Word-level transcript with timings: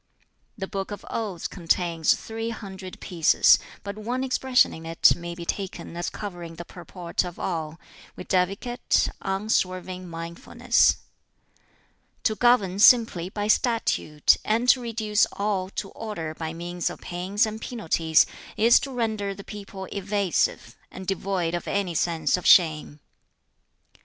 "The 0.57 0.65
'Book 0.65 0.89
of 0.89 1.05
Odes' 1.11 1.47
contains 1.47 2.15
three 2.15 2.49
hundred 2.49 2.99
pieces, 2.99 3.59
but 3.83 3.99
one 3.99 4.23
expression 4.23 4.73
in 4.73 4.83
it 4.83 5.15
may 5.15 5.35
be 5.35 5.45
taken 5.45 5.95
as 5.95 6.09
covering 6.09 6.55
the 6.55 6.65
purport 6.65 7.23
of 7.23 7.37
all, 7.37 7.79
viz., 8.17 8.57
Unswerving 9.21 10.09
mindfulness. 10.09 10.97
"To 12.23 12.33
govern 12.33 12.79
simply 12.79 13.29
by 13.29 13.47
statute, 13.47 14.37
and 14.43 14.67
to 14.69 14.81
reduce 14.81 15.27
all 15.33 15.69
to 15.69 15.89
order 15.91 16.33
by 16.33 16.51
means 16.51 16.89
of 16.89 17.01
pains 17.01 17.45
and 17.45 17.61
penalties, 17.61 18.25
is 18.57 18.79
to 18.79 18.89
render 18.91 19.35
the 19.35 19.43
people 19.43 19.85
evasive, 19.91 20.75
and 20.89 21.05
devoid 21.05 21.53
of 21.53 21.67
any 21.67 21.93
sense 21.93 22.37
of 22.37 22.47
shame. 22.47 23.01